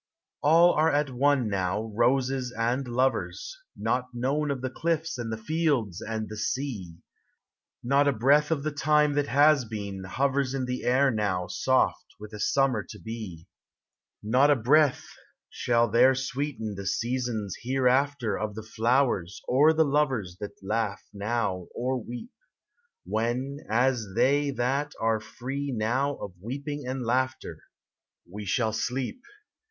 All 0.41 0.73
arc 0.73 1.09
;it 1.09 1.13
one 1.13 1.47
now, 1.47 1.83
roses 1.93 2.51
and 2.57 2.87
lovers, 2.87 3.55
Not 3.77 4.07
known 4.15 4.49
of 4.49 4.61
the 4.63 4.71
cliffs 4.71 5.19
and 5.19 5.31
the 5.31 5.37
fields 5.37 6.01
and 6.01 6.27
the 6.27 6.37
sea. 6.37 6.95
Not 7.83 8.07
a 8.07 8.11
breath 8.11 8.49
of 8.49 8.63
the 8.63 8.75
lime 8.87 9.13
that 9.13 9.27
has 9.27 9.63
been 9.63 10.03
hovers 10.05 10.55
In 10.55 10.65
the 10.65 10.85
air 10.85 11.11
now 11.11 11.45
soft 11.45 12.15
with 12.19 12.33
a 12.33 12.39
summer 12.39 12.83
to 12.89 12.97
be. 12.97 13.45
Not 14.23 14.49
a 14.49 14.55
breath 14.55 15.03
shall 15.51 15.87
there 15.87 16.15
sweeten 16.15 16.73
the 16.73 16.87
seasons 16.87 17.53
here 17.61 17.83
affc 17.83 18.27
* 18.41 18.41
Of 18.43 18.55
the 18.55 18.63
flowers 18.63 19.39
or 19.47 19.71
the 19.71 19.85
lovers 19.85 20.35
that 20.39 20.63
laugh 20.63 21.03
now 21.13 21.67
or 21.75 22.01
weep, 22.03 22.31
When, 23.05 23.59
as 23.69 24.03
they 24.15 24.49
that 24.49 24.93
are 24.99 25.19
free 25.19 25.71
now 25.71 26.15
of 26.15 26.33
weeping 26.41 26.87
and 26.87 27.05
laughter, 27.05 27.65
We 28.27 28.45
shall 28.45 28.73
sleep. 28.73 29.21